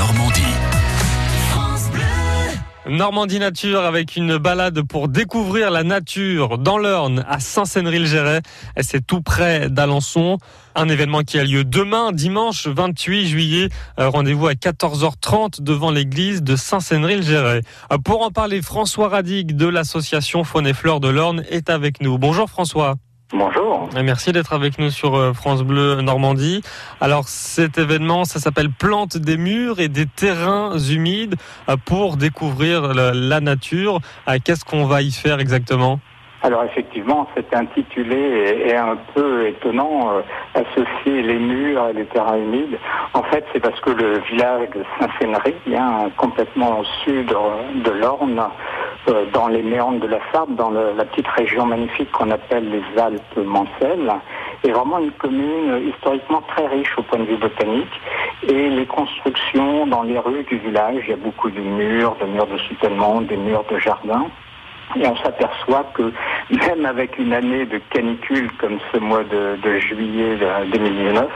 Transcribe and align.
Normandie. 0.00 0.40
Normandie 2.88 3.38
Nature 3.38 3.80
avec 3.82 4.16
une 4.16 4.38
balade 4.38 4.80
pour 4.80 5.08
découvrir 5.08 5.70
la 5.70 5.82
nature 5.84 6.56
dans 6.56 6.78
l'Orne 6.78 7.22
à 7.28 7.38
Saint-Sénéry-le-Géret. 7.38 8.40
C'est 8.80 9.06
tout 9.06 9.20
près 9.20 9.68
d'Alençon. 9.68 10.38
Un 10.74 10.88
événement 10.88 11.20
qui 11.20 11.38
a 11.38 11.44
lieu 11.44 11.64
demain, 11.64 12.12
dimanche 12.12 12.66
28 12.66 13.28
juillet. 13.28 13.68
Euh, 13.98 14.08
Rendez-vous 14.08 14.46
à 14.46 14.54
14h30 14.54 15.60
devant 15.62 15.90
l'église 15.90 16.42
de 16.42 16.56
Saint-Sénéry-le-Géret. 16.56 17.60
Euh, 17.92 17.98
Pour 17.98 18.22
en 18.22 18.30
parler, 18.30 18.62
François 18.62 19.10
Radigue 19.10 19.54
de 19.54 19.66
l'association 19.66 20.44
Faune 20.44 20.66
et 20.66 20.72
Fleurs 20.72 21.00
de 21.00 21.08
l'Orne 21.08 21.44
est 21.50 21.68
avec 21.68 22.00
nous. 22.00 22.16
Bonjour 22.16 22.48
François. 22.48 22.96
Bonjour. 23.32 23.88
Merci 23.94 24.32
d'être 24.32 24.52
avec 24.52 24.80
nous 24.80 24.90
sur 24.90 25.14
euh, 25.14 25.32
France 25.32 25.62
Bleu 25.62 26.00
Normandie. 26.00 26.62
Alors 27.00 27.28
cet 27.28 27.78
événement, 27.78 28.24
ça 28.24 28.40
s'appelle 28.40 28.70
Plantes 28.70 29.16
des 29.18 29.36
murs 29.36 29.78
et 29.78 29.88
des 29.88 30.06
terrains 30.06 30.76
humides 30.76 31.36
euh, 31.68 31.76
pour 31.84 32.16
découvrir 32.16 32.92
la, 32.92 33.40
nature. 33.40 34.00
Euh, 34.28 34.38
Qu'est-ce 34.44 34.64
qu'on 34.64 34.84
va 34.84 35.02
y 35.02 35.12
faire 35.12 35.38
exactement? 35.38 36.00
Alors 36.42 36.64
effectivement, 36.64 37.28
cet 37.36 37.54
intitulé 37.54 38.64
est, 38.66 38.76
un 38.76 38.96
peu 39.14 39.46
étonnant, 39.46 40.10
euh, 40.10 40.22
associer 40.54 41.22
les 41.22 41.38
murs 41.38 41.88
et 41.88 41.92
les 41.92 42.06
terrains 42.06 42.38
humides. 42.38 42.78
En 43.12 43.22
fait, 43.24 43.44
c'est 43.52 43.60
parce 43.60 43.78
que 43.80 43.90
le 43.90 44.20
village 44.20 44.70
de 44.70 44.82
Saint-Fénery, 44.98 45.54
hein, 45.76 46.10
complètement 46.16 46.80
au 46.80 46.84
sud 47.04 47.26
de 47.26 47.90
l'Orne, 47.90 48.42
euh, 49.08 49.24
dans 49.32 49.48
les 49.48 49.62
méandres 49.62 50.00
de 50.00 50.06
la 50.06 50.18
Sarthe, 50.32 50.54
dans 50.56 50.70
la 50.70 51.04
petite 51.04 51.28
région 51.28 51.66
magnifique 51.66 52.10
qu'on 52.12 52.30
appelle 52.30 52.70
les 52.70 53.00
Alpes 53.00 53.36
Mancelles, 53.36 54.12
est 54.62 54.70
vraiment 54.70 54.98
une 54.98 55.12
commune 55.12 55.70
euh, 55.70 55.80
historiquement 55.80 56.42
très 56.48 56.66
riche 56.66 56.92
au 56.98 57.02
point 57.02 57.18
de 57.18 57.24
vue 57.24 57.36
botanique. 57.36 58.00
Et 58.42 58.68
les 58.68 58.86
constructions 58.86 59.86
dans 59.86 60.02
les 60.02 60.18
rues 60.18 60.44
du 60.44 60.58
village, 60.58 61.04
il 61.04 61.10
y 61.10 61.14
a 61.14 61.16
beaucoup 61.16 61.50
de 61.50 61.60
murs, 61.60 62.16
de 62.20 62.26
murs 62.26 62.46
de 62.46 62.58
soutènement, 62.58 63.20
des 63.22 63.36
murs 63.36 63.64
de 63.70 63.78
jardin. 63.78 64.26
Et 64.96 65.06
on 65.06 65.16
s'aperçoit 65.18 65.84
que 65.94 66.12
même 66.50 66.84
avec 66.84 67.16
une 67.18 67.32
année 67.32 67.64
de 67.64 67.80
canicule 67.90 68.50
comme 68.58 68.78
ce 68.92 68.98
mois 68.98 69.22
de, 69.22 69.56
de 69.62 69.78
juillet 69.78 70.36
de 70.36 70.70
2019, 70.72 71.28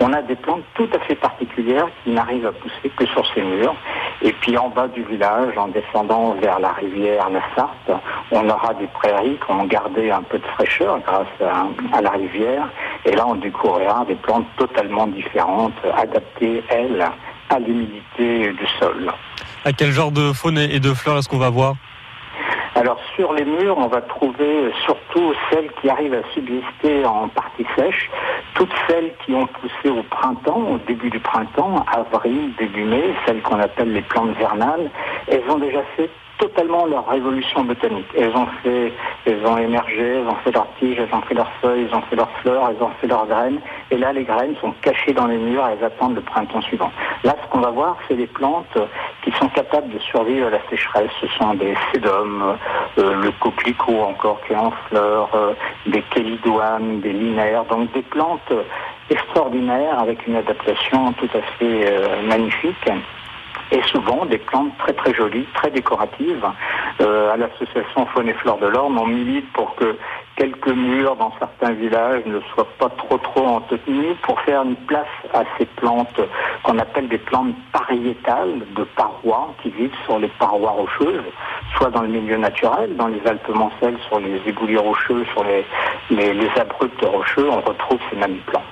on 0.00 0.12
a 0.12 0.22
des 0.22 0.36
plantes 0.36 0.62
tout 0.74 0.88
à 0.94 0.98
fait 1.00 1.16
particulières 1.16 1.88
qui 2.04 2.10
n'arrivent 2.10 2.46
à 2.46 2.52
pousser 2.52 2.88
que 2.96 3.06
sur 3.06 3.26
ces 3.34 3.42
murs. 3.42 3.74
Et 4.22 4.32
puis 4.32 4.56
en 4.58 4.68
bas 4.68 4.88
du 4.88 5.02
village, 5.04 5.56
en 5.56 5.68
descendant 5.68 6.34
vers 6.34 6.58
la 6.60 6.72
rivière, 6.72 7.30
la 7.30 7.40
Sarthe, 7.54 8.02
on 8.30 8.48
aura 8.48 8.74
des 8.74 8.86
prairies 8.88 9.38
qui 9.44 9.52
ont 9.52 9.64
gardé 9.64 10.10
un 10.10 10.22
peu 10.22 10.38
de 10.38 10.46
fraîcheur 10.56 10.98
grâce 11.00 11.26
à, 11.40 11.66
à 11.96 12.00
la 12.02 12.10
rivière. 12.10 12.68
Et 13.06 13.12
là, 13.12 13.26
on 13.26 13.36
découvrira 13.36 14.04
des 14.04 14.16
plantes 14.16 14.46
totalement 14.58 15.06
différentes, 15.06 15.72
adaptées, 15.96 16.62
elles, 16.68 17.06
à 17.48 17.58
l'humidité 17.58 18.52
du 18.52 18.66
sol. 18.78 19.10
À 19.64 19.72
quel 19.72 19.90
genre 19.90 20.12
de 20.12 20.32
faune 20.32 20.58
et 20.58 20.80
de 20.80 20.92
fleurs 20.94 21.18
est-ce 21.18 21.28
qu'on 21.28 21.38
va 21.38 21.50
voir? 21.50 21.74
Alors 22.80 22.96
sur 23.14 23.34
les 23.34 23.44
murs, 23.44 23.76
on 23.76 23.88
va 23.88 24.00
trouver 24.00 24.72
surtout 24.86 25.34
celles 25.50 25.70
qui 25.82 25.90
arrivent 25.90 26.14
à 26.14 26.22
subsister 26.32 27.04
en 27.04 27.28
partie 27.28 27.66
sèche, 27.76 28.10
toutes 28.54 28.72
celles 28.88 29.12
qui 29.22 29.34
ont 29.34 29.46
poussé 29.46 29.90
au 29.90 30.02
printemps, 30.04 30.62
au 30.62 30.78
début 30.86 31.10
du 31.10 31.20
printemps, 31.20 31.84
avril, 31.94 32.54
début 32.58 32.84
mai, 32.84 33.12
celles 33.26 33.42
qu'on 33.42 33.60
appelle 33.60 33.92
les 33.92 34.00
plantes 34.00 34.34
vernales, 34.38 34.90
elles 35.28 35.44
ont 35.50 35.58
déjà 35.58 35.82
fait 35.94 36.08
totalement 36.38 36.86
leur 36.86 37.06
révolution 37.06 37.64
botanique. 37.64 38.08
Elles 38.16 38.34
ont 38.34 38.46
fait, 38.62 38.92
elles 39.26 39.44
ont 39.44 39.58
émergé, 39.58 40.14
elles 40.16 40.26
ont 40.26 40.36
fait 40.36 40.52
leurs 40.52 40.68
tiges, 40.78 40.98
elles 40.98 41.14
ont 41.14 41.20
fait 41.20 41.34
leurs 41.34 41.52
feuilles, 41.60 41.86
elles 41.86 41.94
ont 41.94 42.02
fait 42.02 42.16
leurs 42.16 42.30
fleurs, 42.40 42.70
elles 42.70 42.82
ont 42.82 42.90
fait 43.00 43.06
leurs 43.06 43.26
graines. 43.26 43.60
Et 43.90 43.98
là, 43.98 44.14
les 44.14 44.24
graines 44.24 44.56
sont 44.60 44.72
cachées 44.80 45.12
dans 45.12 45.26
les 45.26 45.36
murs, 45.36 45.68
elles 45.70 45.84
attendent 45.84 46.14
le 46.14 46.22
printemps 46.22 46.62
suivant. 46.62 46.90
Là, 47.24 47.36
ce 47.42 47.50
qu'on 47.50 47.60
va 47.60 47.70
voir, 47.70 47.96
c'est 48.08 48.16
des 48.16 48.26
plantes 48.26 48.78
qui 49.22 49.30
sont 49.32 49.48
capables 49.48 49.88
de 49.92 49.98
survivre 49.98 50.46
à 50.46 50.50
la 50.50 50.60
sécheresse. 50.68 51.10
Ce 51.20 51.26
sont 51.38 51.54
des 51.54 51.74
sédums, 51.92 52.56
euh, 52.98 53.14
le 53.22 53.30
coquelicot 53.32 54.00
encore 54.00 54.40
qui 54.46 54.52
est 54.52 54.56
en 54.56 54.72
fleurs, 54.88 55.30
euh, 55.34 55.54
des 55.86 56.02
kélidoines, 56.02 57.00
des 57.00 57.12
linaires, 57.12 57.64
donc 57.64 57.92
des 57.92 58.02
plantes 58.02 58.52
extraordinaires 59.10 59.98
avec 59.98 60.26
une 60.26 60.36
adaptation 60.36 61.12
tout 61.14 61.28
à 61.34 61.42
fait 61.58 61.86
euh, 61.86 62.22
magnifique 62.22 62.88
et 63.72 63.82
souvent 63.82 64.24
des 64.26 64.38
plantes 64.38 64.76
très 64.78 64.92
très 64.92 65.14
jolies, 65.14 65.46
très 65.54 65.70
décoratives. 65.70 66.46
Euh, 67.00 67.32
à 67.32 67.36
l'association 67.36 68.06
Faune 68.06 68.28
et 68.28 68.34
Fleurs 68.34 68.58
de 68.58 68.66
l'Orne, 68.66 68.98
on 68.98 69.06
milite 69.06 69.50
pour 69.52 69.74
que 69.76 69.96
quelques 70.40 70.68
murs 70.68 71.16
dans 71.16 71.32
certains 71.38 71.72
villages 71.72 72.24
ne 72.24 72.40
soient 72.54 72.66
pas 72.78 72.88
trop 72.88 73.18
trop 73.18 73.46
entretenus 73.46 74.16
pour 74.22 74.40
faire 74.40 74.62
une 74.62 74.74
place 74.74 75.06
à 75.34 75.42
ces 75.58 75.66
plantes 75.66 76.18
qu'on 76.62 76.78
appelle 76.78 77.08
des 77.08 77.18
plantes 77.18 77.54
pariétales 77.72 78.60
de 78.74 78.84
parois 78.96 79.54
qui 79.62 79.68
vivent 79.68 79.94
sur 80.06 80.18
les 80.18 80.28
parois 80.38 80.70
rocheuses, 80.70 81.24
soit 81.76 81.90
dans 81.90 82.00
le 82.00 82.08
milieu 82.08 82.38
naturel, 82.38 82.96
dans 82.96 83.08
les 83.08 83.20
Alpes 83.26 83.50
Mancelles, 83.50 83.98
sur 84.08 84.18
les 84.18 84.40
égoulis 84.46 84.78
rocheux, 84.78 85.26
sur 85.26 85.44
les, 85.44 85.62
les, 86.08 86.32
les 86.32 86.50
abrupts 86.58 87.04
rocheux, 87.04 87.46
on 87.50 87.60
retrouve 87.60 87.98
ces 88.08 88.16
mêmes 88.16 88.38
plantes. 88.46 88.64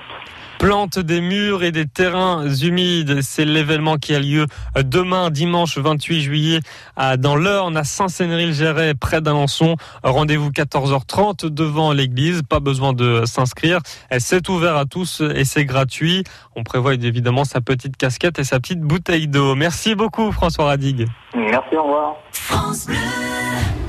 Plantes 0.59 0.99
des 0.99 1.21
murs 1.21 1.63
et 1.63 1.71
des 1.71 1.85
terrains 1.85 2.45
humides, 2.49 3.21
c'est 3.21 3.45
l'événement 3.45 3.95
qui 3.95 4.13
a 4.13 4.19
lieu 4.19 4.45
demain, 4.83 5.29
dimanche 5.29 5.77
28 5.77 6.21
juillet, 6.21 6.59
à, 6.97 7.15
dans 7.15 7.37
l'Eurne, 7.37 7.77
à 7.77 7.85
Saint-Sénéry-le-Géret, 7.85 8.93
près 8.93 9.21
d'Alençon. 9.21 9.77
Rendez-vous 10.03 10.49
14h30 10.49 11.45
devant 11.45 11.93
l'église, 11.93 12.41
pas 12.43 12.59
besoin 12.59 12.91
de 12.91 13.23
s'inscrire. 13.25 13.79
C'est 14.17 14.49
ouvert 14.49 14.75
à 14.75 14.83
tous 14.83 15.21
et 15.21 15.45
c'est 15.45 15.63
gratuit. 15.63 16.25
On 16.57 16.63
prévoit 16.63 16.95
évidemment 16.95 17.45
sa 17.45 17.61
petite 17.61 17.95
casquette 17.95 18.37
et 18.37 18.43
sa 18.43 18.59
petite 18.59 18.81
bouteille 18.81 19.29
d'eau. 19.29 19.55
Merci 19.55 19.95
beaucoup 19.95 20.33
François 20.33 20.65
Radigue. 20.65 21.07
Merci, 21.35 21.77
au 21.77 21.83
revoir. 21.83 22.15
France 22.33 22.85
Bleu. 22.85 23.38